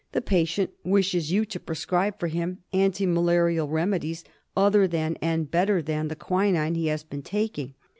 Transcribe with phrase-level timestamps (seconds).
[0.13, 4.23] The patient wishes you to prescribe for him anti malarial remedies
[4.57, 7.75] other than and better than the quinine he has been taking.